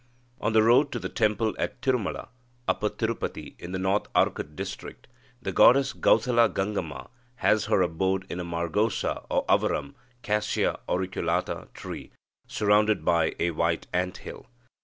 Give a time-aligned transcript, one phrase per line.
[0.39, 2.29] On the road to the temple at Tirumala
[2.67, 5.05] (Upper Tirupati) in the North Arcot district,
[5.43, 9.93] the goddess Gauthala Gangamma has her abode in a margosa or avaram
[10.23, 12.09] (Cassia auriculata) tree,
[12.47, 14.47] surrounded by a white ant hill.